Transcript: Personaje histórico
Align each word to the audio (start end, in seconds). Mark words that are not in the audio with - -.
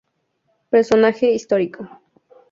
Personaje 0.71 1.27
histórico 1.27 1.87